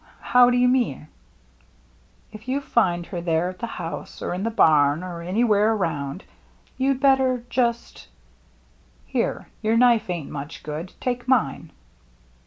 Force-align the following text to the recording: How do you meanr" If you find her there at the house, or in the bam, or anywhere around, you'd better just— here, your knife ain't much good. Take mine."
How 0.21 0.49
do 0.49 0.57
you 0.57 0.67
meanr" 0.67 1.05
If 2.33 2.47
you 2.47 2.59
find 2.59 3.05
her 3.05 3.21
there 3.21 3.49
at 3.49 3.59
the 3.59 3.67
house, 3.67 4.23
or 4.23 4.33
in 4.33 4.41
the 4.41 4.49
bam, 4.49 5.03
or 5.03 5.21
anywhere 5.21 5.73
around, 5.73 6.23
you'd 6.75 6.99
better 6.99 7.43
just— 7.51 8.07
here, 9.15 9.49
your 9.61 9.77
knife 9.77 10.09
ain't 10.09 10.31
much 10.31 10.63
good. 10.63 10.91
Take 10.99 11.27
mine." 11.27 11.71